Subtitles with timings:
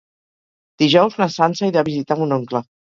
[0.85, 2.69] Dijous na Sança irà a visitar mon oncle.